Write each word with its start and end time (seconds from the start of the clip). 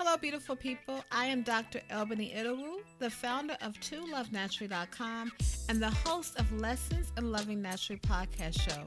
Hello, 0.00 0.16
beautiful 0.16 0.54
people. 0.54 1.02
I 1.10 1.26
am 1.26 1.42
Dr. 1.42 1.80
Albany 1.92 2.32
Idawu, 2.32 2.82
the 3.00 3.10
founder 3.10 3.56
of 3.60 3.72
TwoLoveNaturally.com 3.80 5.32
and 5.68 5.82
the 5.82 5.90
host 5.90 6.38
of 6.38 6.52
Lessons 6.52 7.12
in 7.18 7.32
Loving 7.32 7.60
Naturally 7.60 7.98
podcast 8.06 8.60
show. 8.60 8.84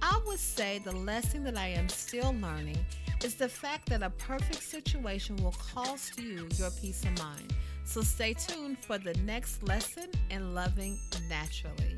I 0.00 0.20
would 0.28 0.38
say 0.38 0.78
the 0.78 0.94
lesson 0.94 1.42
that 1.42 1.58
I 1.58 1.66
am 1.70 1.88
still 1.88 2.36
learning 2.40 2.78
is 3.24 3.34
the 3.34 3.48
fact 3.48 3.88
that 3.88 4.04
a 4.04 4.10
perfect 4.10 4.62
situation 4.62 5.34
will 5.38 5.56
cost 5.74 6.20
you 6.20 6.48
your 6.54 6.70
peace 6.70 7.02
of 7.02 7.18
mind. 7.18 7.52
So 7.84 8.02
stay 8.02 8.34
tuned 8.34 8.78
for 8.78 8.96
the 8.96 9.14
next 9.24 9.60
lesson 9.64 10.06
in 10.30 10.54
loving 10.54 11.00
naturally. 11.28 11.93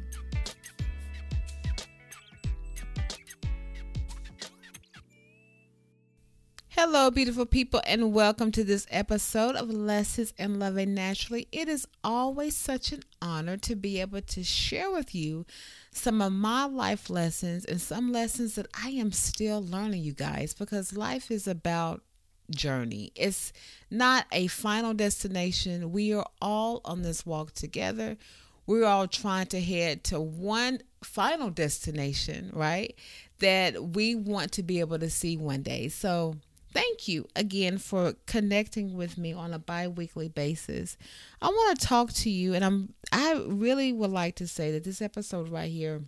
Hello, 6.78 7.10
beautiful 7.10 7.46
people, 7.46 7.80
and 7.86 8.12
welcome 8.12 8.52
to 8.52 8.62
this 8.62 8.86
episode 8.90 9.56
of 9.56 9.70
Lessons 9.70 10.34
in 10.36 10.58
Loving 10.58 10.92
Naturally. 10.92 11.48
It 11.50 11.70
is 11.70 11.88
always 12.04 12.54
such 12.54 12.92
an 12.92 13.00
honor 13.22 13.56
to 13.56 13.74
be 13.74 13.98
able 13.98 14.20
to 14.20 14.44
share 14.44 14.90
with 14.90 15.14
you 15.14 15.46
some 15.90 16.20
of 16.20 16.34
my 16.34 16.66
life 16.66 17.08
lessons 17.08 17.64
and 17.64 17.80
some 17.80 18.12
lessons 18.12 18.56
that 18.56 18.66
I 18.74 18.90
am 18.90 19.10
still 19.10 19.64
learning, 19.64 20.02
you 20.02 20.12
guys, 20.12 20.52
because 20.52 20.94
life 20.94 21.30
is 21.30 21.48
about 21.48 22.02
journey. 22.50 23.10
It's 23.16 23.54
not 23.90 24.26
a 24.30 24.46
final 24.46 24.92
destination. 24.92 25.92
We 25.92 26.12
are 26.12 26.26
all 26.42 26.82
on 26.84 27.00
this 27.00 27.24
walk 27.24 27.52
together. 27.52 28.18
We're 28.66 28.84
all 28.84 29.08
trying 29.08 29.46
to 29.46 29.62
head 29.62 30.04
to 30.04 30.20
one 30.20 30.80
final 31.02 31.48
destination, 31.48 32.50
right? 32.52 32.94
That 33.38 33.82
we 33.94 34.14
want 34.14 34.52
to 34.52 34.62
be 34.62 34.80
able 34.80 34.98
to 34.98 35.08
see 35.08 35.38
one 35.38 35.62
day. 35.62 35.88
So, 35.88 36.36
thank 36.76 37.08
you 37.08 37.26
again 37.34 37.78
for 37.78 38.14
connecting 38.26 38.94
with 38.94 39.16
me 39.16 39.32
on 39.32 39.54
a 39.54 39.58
bi-weekly 39.58 40.28
basis. 40.28 40.98
I 41.40 41.48
want 41.48 41.78
to 41.78 41.86
talk 41.86 42.12
to 42.12 42.30
you 42.30 42.54
and 42.54 42.64
I'm 42.64 42.92
I 43.12 43.42
really 43.46 43.92
would 43.92 44.10
like 44.10 44.34
to 44.36 44.46
say 44.46 44.72
that 44.72 44.84
this 44.84 45.00
episode 45.00 45.48
right 45.48 45.70
here 45.70 46.02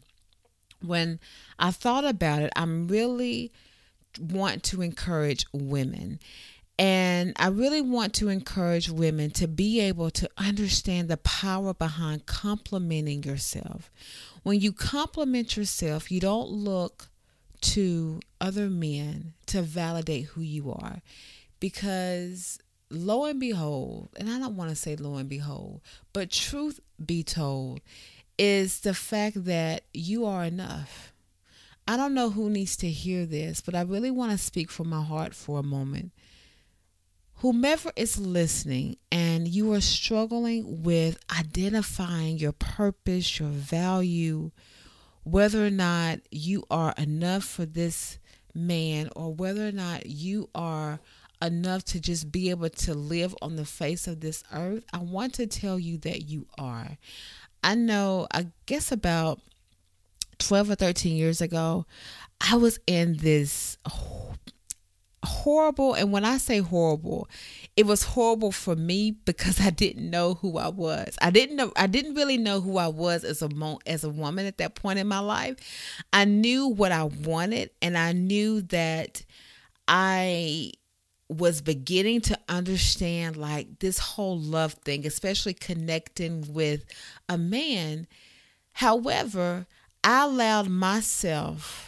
when 0.85 1.21
I 1.59 1.71
thought 1.71 2.05
about 2.05 2.43
it, 2.43 2.53
I'm 2.55 2.87
really 2.87 3.51
want 4.21 4.63
to 4.65 4.83
encourage 4.83 5.47
women. 5.53 6.21
And 6.79 7.33
I 7.37 7.49
really 7.49 7.81
want 7.81 8.13
to 8.15 8.29
encourage 8.29 8.89
women 8.89 9.31
to 9.33 9.49
be 9.49 9.81
able 9.81 10.11
to 10.13 10.31
understand 10.39 11.09
the 11.09 11.17
power 11.17 11.75
behind 11.75 12.27
complimenting 12.27 13.25
yourself. 13.25 13.91
When 14.45 14.61
you 14.61 14.73
compliment 14.73 15.57
yourself, 15.57 16.13
you 16.13 16.21
don't 16.21 16.51
look 16.51 17.09
to 17.61 18.21
other 18.41 18.69
men 18.69 19.35
to 19.47 19.63
validate 19.63 20.27
who 20.27 20.41
you 20.41 20.71
are 20.73 21.03
because 21.61 22.59
lo 22.91 23.25
and 23.25 23.41
behold, 23.41 24.09
and 24.17 24.31
I 24.31 24.39
don't 24.39 24.57
want 24.57 24.71
to 24.71 24.77
say 24.77 24.97
lo 24.97 25.17
and 25.17 25.29
behold, 25.29 25.81
but 26.13 26.31
truth 26.31 26.81
be 27.05 27.23
told, 27.23 27.81
is 28.39 28.81
the 28.81 28.95
fact 28.95 29.45
that 29.45 29.83
you 29.93 30.25
are 30.25 30.45
enough. 30.45 31.13
I 31.87 31.97
don't 31.97 32.15
know 32.15 32.31
who 32.31 32.51
needs 32.51 32.77
to 32.79 32.89
hear 32.91 33.27
this, 33.27 33.61
but 33.61 33.75
I 33.75 33.81
really 33.83 34.11
want 34.11 34.33
to 34.33 34.39
speak 34.39 34.71
from 34.71 34.91
my 34.91 35.03
heart 35.03 35.35
for 35.35 35.59
a 35.59 35.63
moment. 35.63 36.13
Whomever 37.37 37.93
is 37.97 38.19
listening 38.19 38.97
and 39.13 39.47
you 39.47 39.73
are 39.73 39.81
struggling 39.81 40.83
with 40.83 41.19
identifying 41.37 42.39
your 42.39 42.53
purpose, 42.53 43.39
your 43.39 43.49
value, 43.49 44.51
whether 45.25 45.65
or 45.65 45.71
not 45.71 46.21
you 46.31 46.65
are 46.71 46.95
enough 46.97 47.45
for 47.45 47.67
this 47.67 48.19
man 48.55 49.11
or 49.15 49.33
whether 49.35 49.67
or 49.67 49.73
not 49.73 50.07
you 50.07 50.49
are 50.55 51.01
enough 51.41 51.85
to 51.85 52.01
just 52.01 52.33
be 52.33 52.51
able 52.51 52.71
to 52.71 52.95
live 52.95 53.35
on 53.41 53.57
the 53.57 53.65
face 53.65 54.07
of 54.07 54.21
this 54.21 54.43
earth, 54.53 54.85
I 54.93 54.99
want 54.99 55.35
to 55.35 55.47
tell 55.47 55.79
you 55.79 55.99
that 55.99 56.23
you 56.29 56.47
are. 56.59 56.99
I 57.63 57.75
know, 57.75 58.27
I 58.33 58.49
guess 58.67 58.93
about 58.93 59.41
12 60.39 60.71
or 60.71 60.75
13 60.75 61.17
years 61.17 61.41
ago, 61.41 61.87
I 62.41 62.57
was 62.57 62.79
in 62.87 63.17
this 63.19 63.77
horrible. 65.25 65.95
And 65.95 66.13
when 66.13 66.25
i 66.25 66.37
say 66.37 66.59
horrible 66.59 67.29
it 67.77 67.87
was 67.87 68.03
horrible 68.03 68.51
for 68.51 68.75
me 68.75 69.13
because 69.13 69.61
i 69.61 69.71
didn't 69.71 70.11
know 70.11 70.35
who 70.35 70.59
i 70.59 70.69
was. 70.69 71.17
I 71.23 71.31
didn't 71.31 71.57
know 71.57 71.73
i 71.77 71.87
didn't 71.87 72.15
really 72.15 72.37
know 72.37 72.61
who 72.61 72.77
i 72.77 72.89
was 72.89 73.25
as 73.25 73.41
a 73.43 73.49
mo- 73.49 73.81
as 73.87 74.05
a 74.05 74.11
woman 74.11 74.47
at 74.47 74.59
that 74.59 74.75
point 74.75 74.99
in 74.99 75.07
my 75.07 75.21
life. 75.21 75.57
I 76.13 76.25
knew 76.25 76.67
what 76.67 76.93
i 76.93 77.05
wanted 77.05 77.71
and 77.81 77.97
i 77.97 78.13
knew 78.13 78.63
that 78.63 79.25
i 79.87 80.73
was 81.29 81.61
beginning 81.61 82.21
to 82.23 82.39
understand 82.49 83.37
like 83.37 83.79
this 83.81 83.99
whole 83.99 84.39
love 84.39 84.73
thing 84.73 85.07
especially 85.07 85.55
connecting 85.55 86.53
with 86.53 86.85
a 87.29 87.39
man. 87.39 88.07
However 88.73 89.67
i 90.03 90.25
allowed 90.25 90.69
myself 90.69 91.88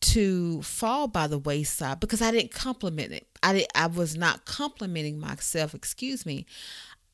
to 0.00 0.62
fall 0.62 1.08
by 1.08 1.26
the 1.26 1.38
wayside 1.38 2.00
because 2.00 2.20
I 2.22 2.30
didn't 2.30 2.52
compliment 2.52 3.12
it. 3.12 3.26
I 3.42 3.52
did, 3.54 3.66
I 3.74 3.86
was 3.86 4.16
not 4.16 4.44
complimenting 4.44 5.18
myself, 5.18 5.74
excuse 5.74 6.26
me. 6.26 6.46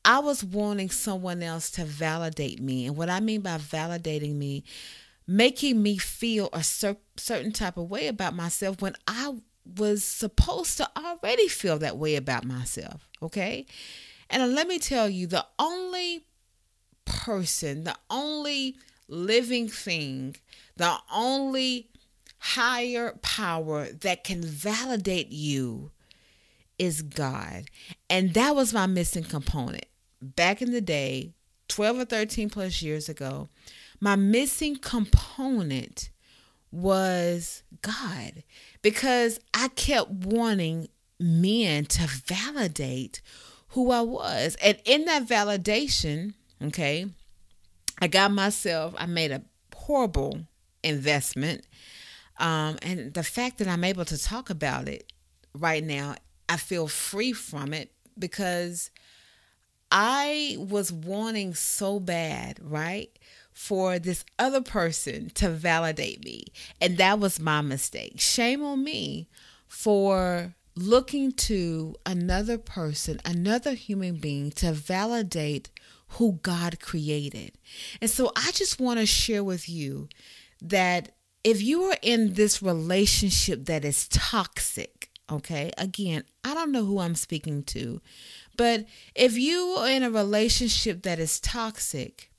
I 0.05 0.19
was 0.19 0.43
wanting 0.43 0.89
someone 0.89 1.41
else 1.41 1.71
to 1.71 1.85
validate 1.85 2.61
me. 2.61 2.85
And 2.85 2.97
what 2.97 3.09
I 3.09 3.19
mean 3.21 3.41
by 3.41 3.57
validating 3.57 4.35
me, 4.35 4.65
making 5.25 5.81
me 5.81 5.97
feel 5.97 6.49
a 6.51 6.61
cer- 6.63 6.97
certain 7.15 7.53
type 7.53 7.77
of 7.77 7.89
way 7.89 8.07
about 8.07 8.35
myself 8.35 8.81
when 8.81 8.95
I 9.07 9.35
was 9.77 10.03
supposed 10.03 10.77
to 10.77 10.89
already 10.97 11.47
feel 11.47 11.79
that 11.79 11.97
way 11.97 12.15
about 12.15 12.43
myself, 12.43 13.07
okay? 13.21 13.65
And 14.29 14.43
uh, 14.43 14.47
let 14.47 14.67
me 14.67 14.77
tell 14.77 15.07
you, 15.07 15.25
the 15.25 15.45
only 15.57 16.25
person, 17.05 17.85
the 17.85 17.95
only 18.09 18.75
living 19.07 19.69
thing, 19.69 20.35
the 20.75 20.97
only 21.13 21.89
higher 22.43 23.17
power 23.21 23.87
that 24.01 24.25
can 24.25 24.43
validate 24.43 25.31
you 25.31 25.91
is 26.77 27.01
God. 27.01 27.63
And 28.09 28.33
that 28.33 28.53
was 28.53 28.73
my 28.73 28.85
missing 28.85 29.23
component. 29.23 29.85
Back 30.21 30.61
in 30.61 30.71
the 30.71 30.81
day, 30.81 31.31
12 31.69 31.99
or 31.99 32.05
13 32.05 32.49
plus 32.49 32.81
years 32.81 33.07
ago, 33.07 33.47
my 34.01 34.17
missing 34.17 34.75
component 34.75 36.09
was 36.69 37.63
God 37.81 38.43
because 38.81 39.39
I 39.53 39.69
kept 39.69 40.09
wanting 40.09 40.89
men 41.21 41.85
to 41.85 42.07
validate 42.07 43.21
who 43.69 43.89
I 43.91 44.01
was. 44.01 44.57
And 44.61 44.77
in 44.83 45.05
that 45.05 45.25
validation, 45.25 46.33
okay, 46.61 47.05
I 48.01 48.07
got 48.07 48.31
myself, 48.31 48.93
I 48.97 49.05
made 49.05 49.31
a 49.31 49.43
horrible 49.73 50.41
investment 50.83 51.65
um, 52.37 52.77
and 52.81 53.13
the 53.13 53.23
fact 53.23 53.59
that 53.59 53.67
I'm 53.67 53.83
able 53.83 54.05
to 54.05 54.17
talk 54.17 54.49
about 54.49 54.87
it 54.87 55.11
right 55.53 55.83
now, 55.83 56.15
I 56.49 56.57
feel 56.57 56.87
free 56.87 57.33
from 57.33 57.73
it 57.73 57.91
because 58.17 58.89
I 59.91 60.57
was 60.59 60.91
wanting 60.91 61.53
so 61.53 61.99
bad, 61.99 62.59
right? 62.61 63.09
For 63.51 63.99
this 63.99 64.25
other 64.39 64.61
person 64.61 65.29
to 65.35 65.49
validate 65.49 66.23
me. 66.25 66.45
And 66.81 66.97
that 66.97 67.19
was 67.19 67.39
my 67.39 67.61
mistake. 67.61 68.19
Shame 68.19 68.63
on 68.63 68.83
me 68.83 69.29
for 69.67 70.55
looking 70.75 71.31
to 71.33 71.95
another 72.05 72.57
person, 72.57 73.19
another 73.23 73.73
human 73.73 74.15
being 74.15 74.49
to 74.51 74.71
validate 74.71 75.69
who 76.09 76.39
God 76.41 76.79
created. 76.79 77.51
And 78.01 78.09
so 78.09 78.31
I 78.35 78.51
just 78.51 78.79
want 78.79 78.99
to 78.99 79.05
share 79.05 79.43
with 79.43 79.69
you 79.69 80.09
that 80.61 81.13
if 81.43 81.61
you 81.61 81.83
are 81.83 81.97
in 82.01 82.33
this 82.33 82.61
relationship 82.61 83.65
that 83.65 83.83
is 83.83 84.07
toxic, 84.07 85.09
okay, 85.29 85.71
again, 85.77 86.23
I 86.43 86.53
don't 86.53 86.71
know 86.71 86.85
who 86.85 86.99
I'm 86.99 87.15
speaking 87.15 87.63
to, 87.63 88.01
but 88.55 88.85
if 89.15 89.37
you 89.37 89.75
are 89.77 89.89
in 89.89 90.03
a 90.03 90.11
relationship 90.11 91.03
that 91.03 91.19
is 91.19 91.39
toxic, 91.39 92.31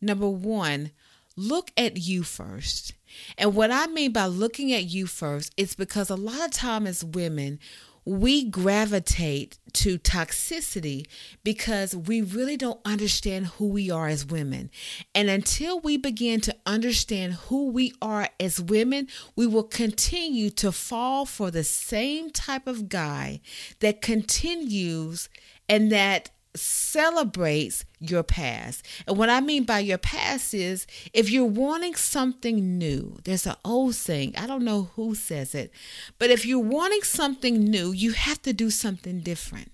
number 0.00 0.28
one, 0.28 0.92
look 1.36 1.70
at 1.76 1.98
you 1.98 2.22
first. 2.22 2.94
And 3.38 3.54
what 3.54 3.70
I 3.70 3.86
mean 3.86 4.12
by 4.12 4.26
looking 4.26 4.72
at 4.72 4.84
you 4.84 5.06
first 5.06 5.52
is 5.56 5.74
because 5.74 6.10
a 6.10 6.16
lot 6.16 6.44
of 6.44 6.50
time 6.50 6.86
as 6.86 7.04
women, 7.04 7.58
we 8.06 8.44
gravitate 8.44 9.58
to 9.72 9.98
toxicity 9.98 11.06
because 11.42 11.94
we 11.94 12.22
really 12.22 12.56
don't 12.56 12.80
understand 12.84 13.46
who 13.46 13.66
we 13.66 13.90
are 13.90 14.06
as 14.06 14.24
women. 14.24 14.70
And 15.12 15.28
until 15.28 15.80
we 15.80 15.96
begin 15.96 16.40
to 16.42 16.56
understand 16.64 17.34
who 17.34 17.68
we 17.70 17.92
are 18.00 18.28
as 18.38 18.60
women, 18.60 19.08
we 19.34 19.46
will 19.46 19.64
continue 19.64 20.50
to 20.50 20.70
fall 20.70 21.26
for 21.26 21.50
the 21.50 21.64
same 21.64 22.30
type 22.30 22.68
of 22.68 22.88
guy 22.88 23.40
that 23.80 24.00
continues 24.00 25.28
and 25.68 25.90
that 25.90 26.30
celebrates 26.56 27.84
your 27.98 28.22
past. 28.22 28.84
And 29.06 29.16
what 29.16 29.30
I 29.30 29.40
mean 29.40 29.64
by 29.64 29.80
your 29.80 29.98
past 29.98 30.54
is 30.54 30.86
if 31.12 31.30
you're 31.30 31.44
wanting 31.44 31.94
something 31.94 32.78
new, 32.78 33.18
there's 33.24 33.46
an 33.46 33.56
old 33.64 33.94
saying, 33.94 34.34
I 34.36 34.46
don't 34.46 34.64
know 34.64 34.90
who 34.96 35.14
says 35.14 35.54
it, 35.54 35.70
but 36.18 36.30
if 36.30 36.44
you're 36.46 36.58
wanting 36.58 37.02
something 37.02 37.62
new, 37.62 37.92
you 37.92 38.12
have 38.12 38.42
to 38.42 38.52
do 38.52 38.70
something 38.70 39.20
different. 39.20 39.72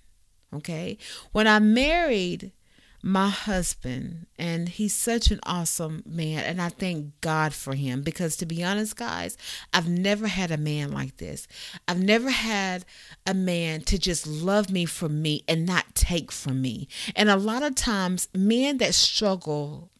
Okay. 0.53 0.97
When 1.31 1.47
I 1.47 1.59
married 1.59 2.51
my 3.05 3.27
husband, 3.27 4.27
and 4.39 4.69
he's 4.69 4.95
such 4.95 5.29
an 5.29 5.41
awesome 5.43 6.03
man, 6.05 6.45
and 6.45 6.61
I 6.61 6.69
thank 6.69 7.19
God 7.19 7.53
for 7.53 7.75
him 7.75 8.01
because 8.01 8.37
to 8.37 8.45
be 8.45 8.63
honest, 8.63 8.95
guys, 8.95 9.37
I've 9.73 9.89
never 9.89 10.27
had 10.27 10.51
a 10.51 10.57
man 10.57 10.93
like 10.93 11.17
this. 11.17 11.45
I've 11.85 12.01
never 12.01 12.29
had 12.29 12.85
a 13.27 13.33
man 13.33 13.81
to 13.81 13.97
just 13.97 14.25
love 14.25 14.71
me 14.71 14.85
for 14.85 15.09
me 15.09 15.43
and 15.49 15.65
not 15.65 15.93
take 15.95 16.31
from 16.31 16.61
me. 16.61 16.87
And 17.13 17.29
a 17.29 17.35
lot 17.35 17.61
of 17.61 17.75
times, 17.75 18.29
men 18.33 18.77
that 18.77 18.95
struggle 18.95 19.91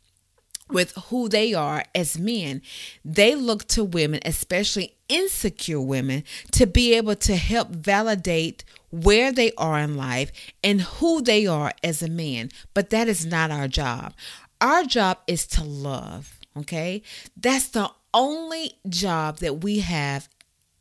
with 0.69 0.93
who 1.09 1.27
they 1.27 1.53
are 1.53 1.83
as 1.93 2.17
men, 2.17 2.61
they 3.03 3.35
look 3.35 3.67
to 3.67 3.83
women, 3.83 4.21
especially 4.23 4.95
insecure 5.09 5.81
women, 5.81 6.23
to 6.51 6.65
be 6.65 6.93
able 6.93 7.15
to 7.17 7.35
help 7.35 7.69
validate 7.69 8.63
where 8.93 9.31
they 9.31 9.51
are 9.57 9.79
in 9.79 9.97
life 9.97 10.31
and 10.63 10.79
who 10.81 11.19
they 11.19 11.47
are 11.47 11.73
as 11.83 12.03
a 12.03 12.07
man. 12.07 12.49
But 12.75 12.91
that 12.91 13.07
is 13.07 13.25
not 13.25 13.49
our 13.49 13.67
job. 13.67 14.13
Our 14.61 14.83
job 14.83 15.17
is 15.25 15.47
to 15.47 15.63
love, 15.63 16.39
okay? 16.55 17.01
That's 17.35 17.69
the 17.69 17.89
only 18.13 18.73
job 18.87 19.39
that 19.39 19.63
we 19.63 19.79
have 19.79 20.29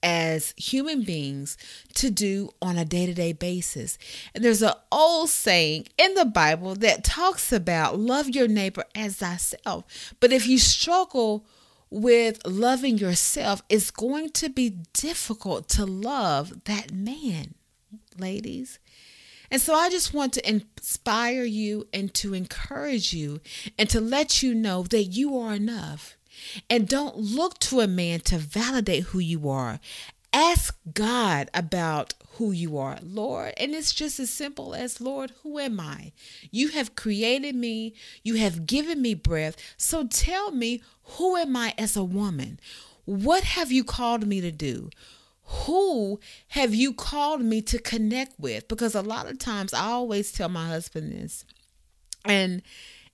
as 0.02 0.52
human 0.58 1.04
beings 1.04 1.56
to 1.94 2.10
do 2.10 2.50
on 2.60 2.76
a 2.76 2.84
day 2.84 3.06
to 3.06 3.14
day 3.14 3.32
basis. 3.32 3.96
And 4.34 4.44
there's 4.44 4.60
an 4.60 4.74
old 4.90 5.30
saying 5.30 5.86
in 5.96 6.12
the 6.14 6.26
Bible 6.26 6.74
that 6.76 7.04
talks 7.04 7.50
about 7.50 7.98
love 7.98 8.28
your 8.28 8.48
neighbor 8.48 8.84
as 8.94 9.16
thyself. 9.16 10.12
But 10.20 10.32
if 10.32 10.46
you 10.46 10.58
struggle 10.58 11.46
with 11.88 12.44
loving 12.46 12.98
yourself, 12.98 13.62
it's 13.70 13.90
going 13.90 14.30
to 14.30 14.50
be 14.50 14.70
difficult 14.92 15.68
to 15.70 15.86
love 15.86 16.64
that 16.64 16.92
man, 16.92 17.54
ladies. 18.18 18.78
And 19.50 19.60
so 19.60 19.74
I 19.74 19.90
just 19.90 20.14
want 20.14 20.32
to 20.34 20.48
inspire 20.48 21.44
you 21.44 21.86
and 21.92 22.12
to 22.14 22.32
encourage 22.32 23.12
you 23.12 23.40
and 23.78 23.88
to 23.90 24.00
let 24.00 24.42
you 24.42 24.54
know 24.54 24.82
that 24.84 25.04
you 25.04 25.38
are 25.38 25.54
enough. 25.54 26.16
And 26.70 26.88
don't 26.88 27.16
look 27.16 27.58
to 27.60 27.80
a 27.80 27.86
man 27.86 28.20
to 28.20 28.38
validate 28.38 29.04
who 29.04 29.18
you 29.18 29.48
are. 29.50 29.78
Ask 30.32 30.74
God 30.94 31.50
about 31.52 32.14
who 32.36 32.52
you 32.52 32.78
are, 32.78 32.98
Lord. 33.02 33.52
And 33.58 33.74
it's 33.74 33.92
just 33.92 34.18
as 34.18 34.30
simple 34.30 34.74
as, 34.74 35.02
Lord, 35.02 35.32
who 35.42 35.58
am 35.58 35.78
I? 35.78 36.12
You 36.50 36.68
have 36.68 36.96
created 36.96 37.54
me, 37.54 37.94
you 38.22 38.36
have 38.36 38.64
given 38.64 39.02
me 39.02 39.12
breath. 39.12 39.56
So 39.76 40.06
tell 40.06 40.50
me, 40.50 40.82
who 41.18 41.36
am 41.36 41.54
I 41.54 41.74
as 41.76 41.94
a 41.94 42.04
woman? 42.04 42.58
What 43.04 43.44
have 43.44 43.70
you 43.70 43.84
called 43.84 44.26
me 44.26 44.40
to 44.40 44.50
do? 44.50 44.88
Who 45.52 46.18
have 46.48 46.74
you 46.74 46.94
called 46.94 47.42
me 47.42 47.60
to 47.62 47.78
connect 47.78 48.38
with? 48.38 48.68
Because 48.68 48.94
a 48.94 49.02
lot 49.02 49.30
of 49.30 49.38
times 49.38 49.74
I 49.74 49.86
always 49.86 50.32
tell 50.32 50.48
my 50.48 50.66
husband 50.66 51.12
this. 51.12 51.44
And 52.24 52.62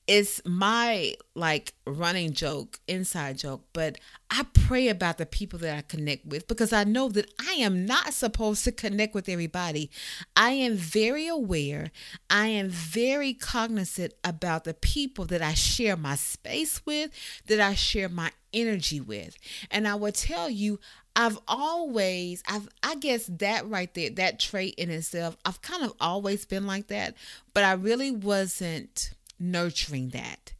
it's 0.08 0.40
my 0.46 1.14
like 1.34 1.75
running 1.87 2.32
joke, 2.32 2.81
inside 2.88 3.37
joke, 3.37 3.66
but 3.75 3.99
I 4.31 4.46
pray 4.55 4.88
about 4.88 5.19
the 5.19 5.26
people 5.26 5.58
that 5.60 5.76
I 5.76 5.82
connect 5.82 6.25
with 6.25 6.49
because 6.49 6.72
I 6.72 6.84
know 6.84 7.10
that 7.10 7.31
I 7.38 7.52
am 7.52 7.84
not 7.84 8.14
supposed 8.14 8.64
to 8.64 8.72
connect 8.72 9.14
with 9.14 9.28
everybody. 9.28 9.90
I 10.34 10.50
am 10.50 10.76
very 10.76 11.28
aware, 11.28 11.90
I 12.31 12.46
am 12.46 12.70
very 12.70 13.34
cognizant 13.34 14.14
about 14.25 14.64
the 14.64 14.75
people 14.75 15.26
that 15.26 15.43
I 15.43 15.52
share 15.52 15.96
my 15.96 16.16
space 16.16 16.84
with, 16.87 17.11
that 17.46 17.61
I 17.61 17.75
share 17.75 18.08
my 18.08 18.32
energy 18.54 19.02
with. 19.02 19.37
And 19.70 19.87
I 19.87 19.94
will 19.94 20.12
tell 20.12 20.49
you, 20.49 20.81
I've 21.16 21.38
always, 21.46 22.43
I've, 22.49 22.69
I 22.82 22.94
guess 22.94 23.26
that 23.26 23.69
right 23.69 23.93
there, 23.93 24.11
that 24.11 24.40
trait 24.40 24.75
in 24.76 24.88
itself, 24.88 25.37
I've 25.44 25.61
kind 25.61 25.84
of 25.84 25.93
always 26.00 26.46
been 26.46 26.66
like 26.66 26.87
that, 26.87 27.14
but 27.52 27.64
I 27.64 27.72
really 27.72 28.11
wasn't 28.11 29.11
nurturing 29.38 30.11
that. 30.11 30.52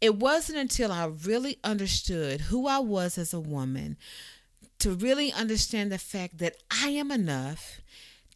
It 0.00 0.16
wasn't 0.16 0.58
until 0.58 0.92
I 0.92 1.06
really 1.06 1.58
understood 1.64 2.42
who 2.42 2.66
I 2.66 2.78
was 2.78 3.18
as 3.18 3.32
a 3.32 3.40
woman, 3.40 3.96
to 4.78 4.92
really 4.92 5.32
understand 5.32 5.90
the 5.90 5.98
fact 5.98 6.38
that 6.38 6.56
I 6.70 6.90
am 6.90 7.10
enough, 7.10 7.80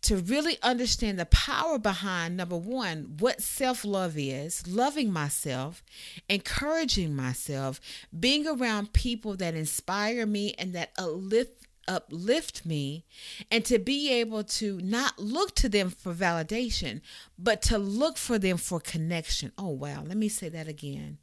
to 0.02 0.16
really 0.16 0.56
understand 0.62 1.18
the 1.18 1.26
power 1.26 1.78
behind 1.78 2.36
number 2.36 2.56
one, 2.56 3.16
what 3.18 3.42
self 3.42 3.84
love 3.84 4.14
is, 4.16 4.66
loving 4.66 5.12
myself, 5.12 5.82
encouraging 6.28 7.14
myself, 7.14 7.80
being 8.18 8.46
around 8.46 8.94
people 8.94 9.36
that 9.36 9.54
inspire 9.54 10.24
me 10.24 10.54
and 10.58 10.72
that 10.72 10.92
uplift 10.98 11.66
uplift 11.88 12.64
me 12.64 13.04
and 13.50 13.64
to 13.64 13.78
be 13.78 14.12
able 14.12 14.44
to 14.44 14.80
not 14.80 15.18
look 15.18 15.54
to 15.56 15.68
them 15.68 15.90
for 15.90 16.14
validation, 16.14 17.00
but 17.38 17.62
to 17.62 17.78
look 17.78 18.16
for 18.16 18.38
them 18.38 18.56
for 18.56 18.80
connection. 18.80 19.52
Oh, 19.58 19.70
wow. 19.70 20.02
Let 20.06 20.16
me 20.16 20.28
say 20.28 20.48
that 20.50 20.68
again 20.68 21.18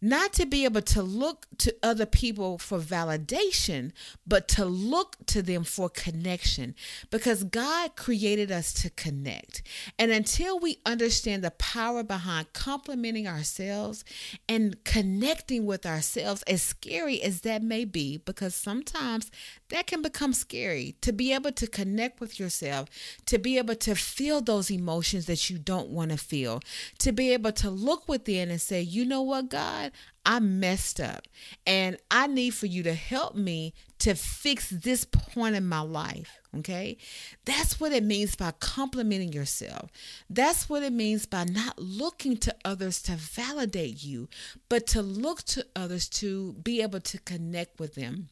not 0.00 0.32
to 0.34 0.46
be 0.46 0.64
able 0.64 0.82
to 0.82 1.02
look 1.02 1.46
to 1.58 1.74
other 1.82 2.06
people 2.06 2.58
for 2.58 2.78
validation, 2.78 3.92
but 4.26 4.46
to 4.48 4.64
look 4.64 5.16
to 5.26 5.42
them 5.42 5.64
for 5.64 5.88
connection. 5.88 6.74
Because 7.10 7.44
God 7.44 7.96
created 7.96 8.52
us 8.52 8.72
to 8.74 8.90
connect. 8.90 9.62
And 9.98 10.10
until 10.10 10.58
we 10.58 10.78
understand 10.84 11.42
the 11.42 11.50
power 11.52 12.02
behind 12.02 12.52
complimenting 12.52 13.26
ourselves 13.26 14.04
and 14.48 14.82
connecting 14.84 15.64
with 15.64 15.86
ourselves, 15.86 16.42
as 16.42 16.62
scary 16.62 17.22
as 17.22 17.40
that 17.42 17.62
may 17.62 17.84
be, 17.84 18.18
because 18.18 18.54
sometimes 18.54 19.30
that 19.70 19.86
can 19.86 20.02
become 20.02 20.32
scary. 20.32 20.94
To 21.00 21.12
be 21.12 21.32
able 21.32 21.52
to 21.52 21.66
connect 21.66 22.20
with 22.20 22.38
yourself, 22.38 22.88
to 23.26 23.38
be 23.38 23.58
able 23.58 23.74
to 23.76 23.94
feel 23.94 24.40
those 24.40 24.70
emotions 24.70 25.26
that 25.26 25.50
you 25.50 25.58
don't 25.58 25.88
want 25.88 26.10
to 26.10 26.16
feel, 26.16 26.60
to 26.98 27.12
be 27.12 27.32
able 27.32 27.52
to 27.52 27.70
look 27.70 28.08
within 28.08 28.50
and 28.50 28.60
say, 28.60 28.80
you 28.80 29.04
know 29.04 29.22
what, 29.22 29.48
God, 29.48 29.85
I 30.24 30.40
messed 30.40 31.00
up 31.00 31.26
and 31.66 31.96
I 32.10 32.26
need 32.26 32.50
for 32.50 32.66
you 32.66 32.82
to 32.82 32.94
help 32.94 33.34
me 33.34 33.74
to 34.00 34.14
fix 34.14 34.70
this 34.70 35.04
point 35.04 35.56
in 35.56 35.66
my 35.66 35.80
life. 35.80 36.40
Okay. 36.58 36.96
That's 37.44 37.78
what 37.78 37.92
it 37.92 38.04
means 38.04 38.34
by 38.36 38.52
complimenting 38.58 39.32
yourself. 39.32 39.90
That's 40.28 40.68
what 40.68 40.82
it 40.82 40.92
means 40.92 41.26
by 41.26 41.44
not 41.44 41.78
looking 41.78 42.36
to 42.38 42.54
others 42.64 43.02
to 43.02 43.12
validate 43.12 44.02
you, 44.02 44.28
but 44.68 44.86
to 44.88 45.02
look 45.02 45.42
to 45.44 45.66
others 45.74 46.08
to 46.08 46.54
be 46.54 46.82
able 46.82 47.00
to 47.00 47.18
connect 47.18 47.78
with 47.78 47.94
them. 47.94 48.28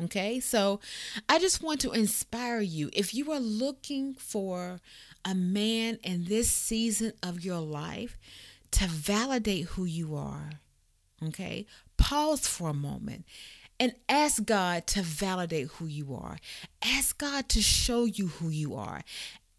Okay, 0.00 0.38
so 0.38 0.78
I 1.28 1.40
just 1.40 1.60
want 1.60 1.80
to 1.80 1.90
inspire 1.90 2.60
you. 2.60 2.88
If 2.92 3.14
you 3.14 3.32
are 3.32 3.40
looking 3.40 4.14
for 4.14 4.80
a 5.24 5.34
man 5.34 5.98
in 6.04 6.24
this 6.24 6.48
season 6.48 7.14
of 7.20 7.44
your 7.44 7.58
life 7.58 8.16
to 8.72 8.86
validate 8.86 9.66
who 9.66 9.84
you 9.84 10.14
are, 10.14 10.50
okay, 11.22 11.66
pause 11.96 12.46
for 12.46 12.70
a 12.70 12.74
moment 12.74 13.24
and 13.80 13.94
ask 14.08 14.44
God 14.44 14.86
to 14.88 15.02
validate 15.02 15.68
who 15.68 15.86
you 15.86 16.14
are. 16.14 16.38
Ask 16.82 17.18
God 17.18 17.48
to 17.50 17.62
show 17.62 18.04
you 18.04 18.28
who 18.28 18.48
you 18.48 18.74
are. 18.74 19.02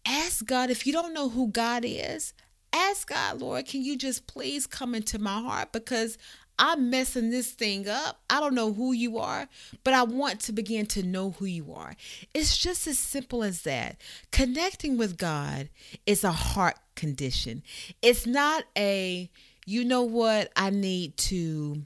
Ask 0.06 0.44
God, 0.44 0.70
if 0.70 0.86
you 0.86 0.92
don't 0.92 1.14
know 1.14 1.28
who 1.28 1.48
God 1.48 1.84
is, 1.86 2.32
ask 2.72 3.08
God, 3.08 3.40
Lord, 3.40 3.66
can 3.66 3.82
you 3.82 3.96
just 3.96 4.26
please 4.26 4.66
come 4.66 4.94
into 4.94 5.18
my 5.18 5.40
heart? 5.40 5.72
Because 5.72 6.18
I'm 6.60 6.90
messing 6.90 7.30
this 7.30 7.50
thing 7.50 7.88
up. 7.88 8.20
I 8.28 8.38
don't 8.38 8.54
know 8.54 8.74
who 8.74 8.92
you 8.92 9.18
are, 9.18 9.48
but 9.82 9.94
I 9.94 10.02
want 10.02 10.40
to 10.40 10.52
begin 10.52 10.84
to 10.88 11.02
know 11.02 11.30
who 11.30 11.46
you 11.46 11.72
are. 11.72 11.96
It's 12.34 12.58
just 12.58 12.86
as 12.86 12.98
simple 12.98 13.42
as 13.42 13.62
that. 13.62 13.96
Connecting 14.30 14.98
with 14.98 15.16
God 15.16 15.70
is 16.04 16.22
a 16.22 16.32
heart 16.32 16.76
condition. 16.96 17.62
It's 18.02 18.26
not 18.26 18.64
a, 18.76 19.30
you 19.64 19.84
know 19.84 20.02
what, 20.02 20.52
I 20.54 20.68
need 20.68 21.16
to 21.16 21.82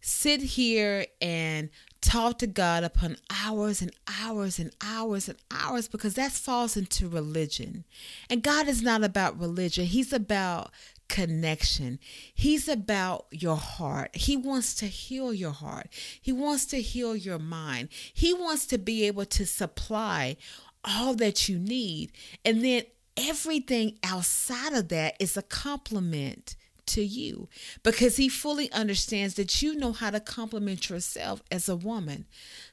sit 0.00 0.40
here 0.40 1.04
and 1.20 1.68
talk 2.00 2.38
to 2.38 2.46
God 2.46 2.82
upon 2.82 3.16
hours 3.44 3.82
and 3.82 3.90
hours 4.22 4.58
and 4.58 4.70
hours 4.82 5.28
and 5.28 5.38
hours 5.50 5.86
because 5.86 6.14
that 6.14 6.32
falls 6.32 6.78
into 6.78 7.08
religion. 7.08 7.84
And 8.30 8.42
God 8.42 8.68
is 8.68 8.82
not 8.82 9.04
about 9.04 9.38
religion, 9.38 9.84
He's 9.84 10.14
about 10.14 10.70
connection. 11.14 12.00
He's 12.34 12.68
about 12.68 13.26
your 13.30 13.54
heart. 13.54 14.16
He 14.16 14.36
wants 14.36 14.74
to 14.74 14.86
heal 14.86 15.32
your 15.32 15.52
heart. 15.52 15.86
He 16.20 16.32
wants 16.32 16.66
to 16.66 16.80
heal 16.82 17.14
your 17.14 17.38
mind. 17.38 17.90
He 18.12 18.34
wants 18.34 18.66
to 18.66 18.78
be 18.78 19.06
able 19.06 19.24
to 19.26 19.46
supply 19.46 20.36
all 20.84 21.14
that 21.14 21.48
you 21.48 21.56
need. 21.56 22.10
And 22.44 22.64
then 22.64 22.82
everything 23.16 23.96
outside 24.02 24.72
of 24.72 24.88
that 24.88 25.14
is 25.20 25.36
a 25.36 25.42
compliment 25.42 26.56
to 26.86 27.04
you 27.04 27.48
because 27.84 28.16
he 28.16 28.28
fully 28.28 28.70
understands 28.72 29.34
that 29.34 29.62
you 29.62 29.76
know 29.76 29.92
how 29.92 30.10
to 30.10 30.18
compliment 30.18 30.90
yourself 30.90 31.44
as 31.48 31.68
a 31.68 31.76
woman. 31.76 32.24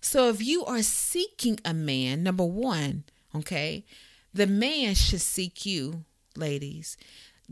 So 0.02 0.30
if 0.30 0.44
you 0.44 0.66
are 0.66 0.82
seeking 0.82 1.60
a 1.64 1.76
man, 1.76 2.24
number 2.24 2.44
one, 2.44 3.04
okay, 3.36 3.86
the 4.34 4.48
man 4.48 4.96
should 4.96 5.22
seek 5.22 5.64
you, 5.64 6.06
ladies 6.36 6.98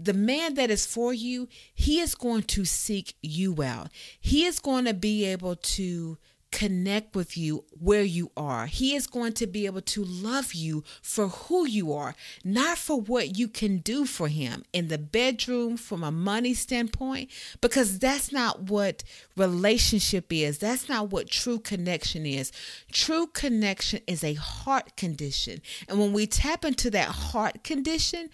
the 0.01 0.13
man 0.13 0.53
that 0.53 0.71
is 0.71 0.85
for 0.85 1.13
you, 1.13 1.47
he 1.73 1.99
is 1.99 2.15
going 2.15 2.43
to 2.43 2.65
seek 2.65 3.15
you 3.21 3.61
out. 3.61 3.89
He 4.19 4.45
is 4.45 4.59
going 4.59 4.85
to 4.85 4.93
be 4.93 5.25
able 5.25 5.55
to 5.55 6.17
connect 6.51 7.15
with 7.15 7.37
you 7.37 7.63
where 7.79 8.01
you 8.01 8.31
are. 8.35 8.65
He 8.65 8.95
is 8.95 9.05
going 9.05 9.33
to 9.33 9.45
be 9.45 9.67
able 9.67 9.81
to 9.81 10.03
love 10.03 10.53
you 10.53 10.83
for 11.01 11.27
who 11.27 11.67
you 11.67 11.93
are, 11.93 12.15
not 12.43 12.77
for 12.77 12.99
what 12.99 13.37
you 13.37 13.47
can 13.47 13.77
do 13.77 14.05
for 14.05 14.27
him 14.29 14.63
in 14.73 14.87
the 14.87 14.97
bedroom 14.97 15.77
from 15.77 16.03
a 16.03 16.11
money 16.11 16.55
standpoint, 16.55 17.29
because 17.61 17.99
that's 17.99 18.31
not 18.31 18.63
what 18.63 19.03
relationship 19.37 20.33
is. 20.33 20.57
That's 20.57 20.89
not 20.89 21.11
what 21.11 21.29
true 21.29 21.59
connection 21.59 22.25
is. 22.25 22.51
True 22.91 23.27
connection 23.27 23.99
is 24.07 24.23
a 24.23 24.33
heart 24.33 24.95
condition. 24.97 25.61
And 25.87 25.99
when 25.99 26.13
we 26.13 26.25
tap 26.25 26.65
into 26.65 26.89
that 26.91 27.09
heart 27.09 27.63
condition, 27.63 28.29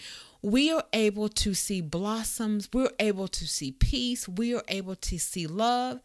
we 0.45 0.71
are 0.71 0.83
able 0.93 1.29
to 1.29 1.53
see 1.53 1.81
blossoms, 1.81 2.69
we're 2.73 2.89
able 2.99 3.27
to 3.27 3.47
see 3.47 3.71
peace, 3.71 4.27
we 4.27 4.53
are 4.53 4.63
able 4.67 4.95
to 4.95 5.17
see 5.17 5.47
love 5.47 5.99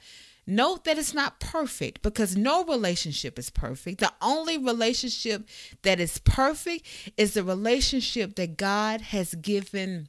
Note 0.51 0.83
that 0.83 0.99
it's 0.99 1.15
not 1.15 1.39
perfect 1.39 2.03
because 2.03 2.37
no 2.37 2.65
relationship 2.65 3.39
is 3.39 3.51
perfect. 3.51 4.01
The 4.01 4.13
only 4.21 4.59
relationship 4.59 5.49
that 5.83 6.01
is 6.01 6.19
perfect 6.19 6.87
is 7.17 7.35
the 7.35 7.45
relationship 7.45 8.35
that 8.35 8.57
God 8.57 9.01
has 9.01 9.35
given 9.37 10.09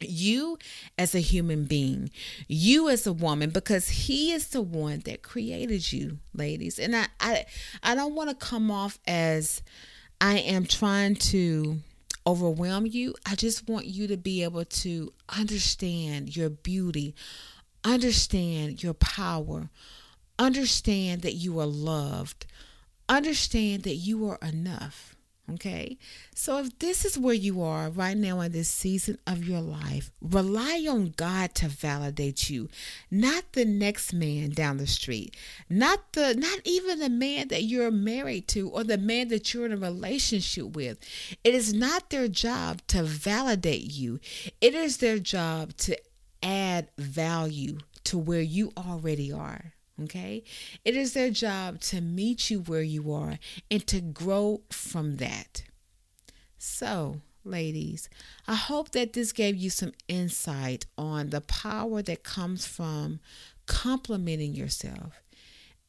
you 0.00 0.58
as 0.96 1.14
a 1.14 1.20
human 1.20 1.64
being, 1.64 2.10
you 2.48 2.88
as 2.88 3.06
a 3.06 3.12
woman, 3.12 3.50
because 3.50 3.88
He 3.88 4.32
is 4.32 4.48
the 4.48 4.62
one 4.62 5.00
that 5.00 5.22
created 5.22 5.92
you, 5.92 6.20
ladies. 6.32 6.78
And 6.78 6.96
I, 6.96 7.08
I, 7.20 7.44
I 7.82 7.94
don't 7.94 8.14
want 8.14 8.30
to 8.30 8.36
come 8.36 8.70
off 8.70 8.98
as 9.06 9.62
I 10.22 10.38
am 10.38 10.64
trying 10.64 11.16
to 11.16 11.80
overwhelm 12.26 12.86
you. 12.86 13.14
I 13.24 13.34
just 13.34 13.68
want 13.68 13.86
you 13.86 14.06
to 14.08 14.16
be 14.16 14.42
able 14.42 14.64
to 14.64 15.12
understand 15.28 16.36
your 16.36 16.50
beauty 16.50 17.14
Understand 17.86 18.82
your 18.82 18.94
power. 18.94 19.70
Understand 20.40 21.22
that 21.22 21.34
you 21.34 21.60
are 21.60 21.66
loved. 21.66 22.44
Understand 23.08 23.84
that 23.84 23.94
you 23.94 24.28
are 24.28 24.40
enough. 24.42 25.15
Okay. 25.52 25.96
So 26.34 26.58
if 26.58 26.76
this 26.80 27.04
is 27.04 27.16
where 27.16 27.34
you 27.34 27.62
are 27.62 27.88
right 27.88 28.16
now 28.16 28.40
in 28.40 28.50
this 28.50 28.68
season 28.68 29.18
of 29.28 29.44
your 29.44 29.60
life, 29.60 30.10
rely 30.20 30.84
on 30.88 31.14
God 31.16 31.54
to 31.56 31.68
validate 31.68 32.50
you, 32.50 32.68
not 33.12 33.52
the 33.52 33.64
next 33.64 34.12
man 34.12 34.50
down 34.50 34.78
the 34.78 34.88
street, 34.88 35.36
not 35.70 36.12
the 36.14 36.34
not 36.34 36.60
even 36.64 36.98
the 36.98 37.08
man 37.08 37.48
that 37.48 37.62
you're 37.62 37.92
married 37.92 38.48
to 38.48 38.68
or 38.70 38.82
the 38.82 38.98
man 38.98 39.28
that 39.28 39.54
you're 39.54 39.66
in 39.66 39.72
a 39.72 39.76
relationship 39.76 40.74
with. 40.74 40.98
It 41.44 41.54
is 41.54 41.72
not 41.72 42.10
their 42.10 42.26
job 42.26 42.82
to 42.88 43.04
validate 43.04 43.92
you. 43.92 44.18
It 44.60 44.74
is 44.74 44.96
their 44.96 45.20
job 45.20 45.76
to 45.78 45.96
add 46.42 46.88
value 46.98 47.78
to 48.04 48.18
where 48.18 48.40
you 48.40 48.72
already 48.76 49.32
are. 49.32 49.75
Okay? 50.02 50.44
It 50.84 50.96
is 50.96 51.12
their 51.12 51.30
job 51.30 51.80
to 51.82 52.00
meet 52.00 52.50
you 52.50 52.60
where 52.60 52.82
you 52.82 53.12
are 53.12 53.38
and 53.70 53.86
to 53.86 54.00
grow 54.00 54.62
from 54.70 55.16
that. 55.16 55.64
So, 56.58 57.20
ladies, 57.44 58.08
I 58.46 58.54
hope 58.54 58.92
that 58.92 59.12
this 59.12 59.32
gave 59.32 59.56
you 59.56 59.70
some 59.70 59.92
insight 60.08 60.86
on 60.98 61.30
the 61.30 61.40
power 61.40 62.02
that 62.02 62.24
comes 62.24 62.66
from 62.66 63.20
complimenting 63.66 64.54
yourself. 64.54 65.22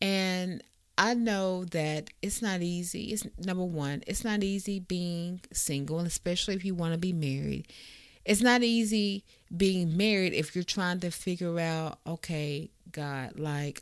And 0.02 0.64
I 0.98 1.14
know 1.14 1.66
that 1.66 2.10
it's 2.22 2.42
not 2.42 2.62
easy. 2.62 3.12
It's 3.12 3.28
number 3.38 3.66
one, 3.66 4.04
it's 4.08 4.24
not 4.24 4.44
easy 4.44 4.80
being 4.80 5.42
single, 5.52 6.00
especially 6.00 6.56
if 6.56 6.66
you 6.66 6.76
want 6.76 6.94
to 6.94 7.00
be 7.00 7.14
married 7.14 7.68
it's 8.28 8.42
not 8.42 8.62
easy 8.62 9.24
being 9.56 9.96
married 9.96 10.34
if 10.34 10.54
you're 10.54 10.64
trying 10.64 11.00
to 11.00 11.10
figure 11.10 11.58
out, 11.60 11.98
okay, 12.06 12.70
God, 12.92 13.40
like, 13.40 13.82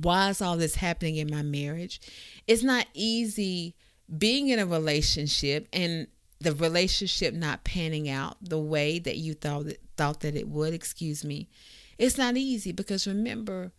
why 0.00 0.30
is 0.30 0.40
all 0.40 0.56
this 0.56 0.76
happening 0.76 1.16
in 1.16 1.30
my 1.30 1.42
marriage? 1.42 2.00
It's 2.46 2.62
not 2.62 2.86
easy 2.94 3.74
being 4.18 4.48
in 4.48 4.58
a 4.58 4.66
relationship 4.66 5.68
and 5.72 6.06
the 6.40 6.54
relationship 6.54 7.34
not 7.34 7.64
panning 7.64 8.08
out 8.08 8.36
the 8.42 8.58
way 8.58 8.98
that 8.98 9.16
you 9.16 9.34
thought 9.34 9.66
thought 9.96 10.20
that 10.20 10.34
it 10.34 10.48
would, 10.48 10.74
excuse 10.74 11.24
me. 11.24 11.48
It's 11.98 12.18
not 12.18 12.36
easy 12.36 12.72
because 12.72 13.06
remember, 13.06 13.72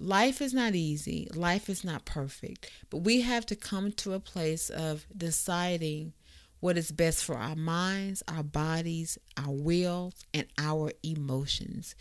life 0.00 0.40
is 0.40 0.52
not 0.52 0.74
easy. 0.74 1.28
Life 1.34 1.68
is 1.68 1.84
not 1.84 2.04
perfect. 2.04 2.70
But 2.90 2.98
we 2.98 3.20
have 3.20 3.46
to 3.46 3.56
come 3.56 3.92
to 3.92 4.14
a 4.14 4.20
place 4.20 4.70
of 4.70 5.06
deciding 5.16 6.14
what 6.60 6.76
is 6.76 6.90
best 6.90 7.24
for 7.24 7.36
our 7.36 7.54
minds, 7.54 8.22
our 8.26 8.42
bodies, 8.42 9.16
our 9.36 9.52
wills, 9.52 10.24
and 10.34 10.46
our 10.58 10.90
emotions. 11.04 11.94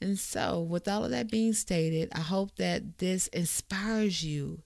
And 0.00 0.18
so, 0.18 0.60
with 0.60 0.88
all 0.88 1.04
of 1.04 1.10
that 1.10 1.30
being 1.30 1.52
stated, 1.52 2.10
I 2.12 2.20
hope 2.20 2.56
that 2.56 2.98
this 2.98 3.28
inspires 3.28 4.24
you 4.24 4.62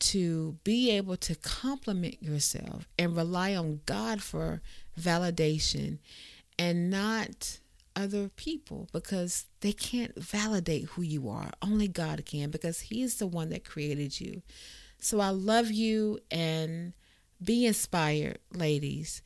to 0.00 0.56
be 0.64 0.90
able 0.90 1.16
to 1.16 1.34
compliment 1.34 2.22
yourself 2.22 2.86
and 2.98 3.16
rely 3.16 3.54
on 3.54 3.80
God 3.86 4.22
for 4.22 4.62
validation 4.98 5.98
and 6.58 6.90
not 6.90 7.58
other 7.96 8.28
people 8.28 8.88
because 8.92 9.46
they 9.60 9.72
can't 9.72 10.16
validate 10.16 10.84
who 10.90 11.02
you 11.02 11.28
are. 11.28 11.50
Only 11.60 11.88
God 11.88 12.24
can 12.24 12.50
because 12.50 12.80
He 12.80 13.02
is 13.02 13.16
the 13.16 13.26
one 13.26 13.50
that 13.50 13.64
created 13.64 14.20
you. 14.20 14.42
So 15.00 15.20
I 15.20 15.30
love 15.30 15.70
you 15.70 16.20
and 16.30 16.92
be 17.42 17.66
inspired, 17.66 18.38
ladies. 18.52 19.22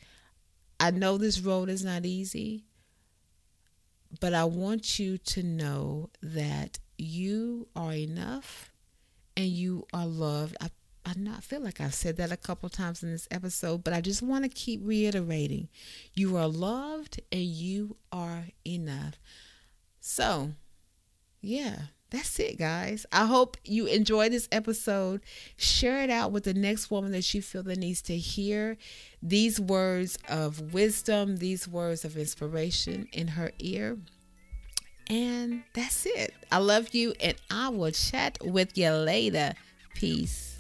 I 0.81 0.91
know 0.91 1.17
this 1.17 1.41
road 1.41 1.69
is 1.69 1.85
not 1.85 2.05
easy, 2.05 2.65
but 4.21 4.35
I 4.35 4.45
want 4.45 4.99
you 4.99 5.19
to 5.19 5.43
know 5.43 6.11
that 6.23 6.79
you 6.99 7.69
are 7.75 7.93
enough 7.93 8.71
and 9.37 9.47
you 9.47 9.87
are 9.93 10.07
loved. 10.07 10.57
I, 10.61 10.71
I 11.05 11.15
not 11.17 11.43
feel 11.43 11.61
like 11.61 11.81
I've 11.81 11.95
said 11.95 12.17
that 12.19 12.31
a 12.33 12.37
couple 12.37 12.69
times 12.69 13.03
in 13.03 13.11
this 13.11 13.27
episode, 13.31 13.83
but 13.85 13.95
I 13.95 14.01
just 14.01 14.23
want 14.23 14.45
to 14.45 14.51
keep 14.51 14.81
reiterating. 14.85 15.69
You 16.15 16.37
are 16.37 16.49
loved 16.49 17.21
and 17.31 17.43
you 17.43 17.97
are 18.13 18.47
enough. 18.67 19.15
So, 20.01 20.53
yeah, 21.41 21.77
that's 22.13 22.39
it, 22.39 22.59
guys. 22.59 23.07
I 23.11 23.25
hope 23.25 23.57
you 23.65 23.87
enjoy 23.87 24.29
this 24.29 24.47
episode. 24.53 25.23
Share 25.57 26.03
it 26.03 26.11
out 26.11 26.31
with 26.31 26.45
the 26.45 26.53
next 26.53 26.91
woman 26.91 27.11
that 27.13 27.33
you 27.33 27.41
feel 27.41 27.63
that 27.63 27.79
needs 27.79 28.03
to 28.03 28.17
hear 28.17 28.77
these 29.23 29.59
words 29.59 30.19
of 30.29 30.75
wisdom, 30.75 31.39
these 31.39 31.67
words 31.67 32.05
of 32.05 32.19
inspiration 32.19 33.09
in 33.13 33.29
her 33.29 33.51
ear. 33.59 33.97
And 35.09 35.63
that's 35.73 36.05
it. 36.05 36.35
I 36.53 36.59
love 36.59 36.95
you, 36.95 37.15
and 37.19 37.35
I 37.51 37.71
will 37.71 37.91
chat 37.91 38.37
with 38.45 38.77
you 38.77 38.91
later. 38.91 39.55
Peace. 39.95 40.52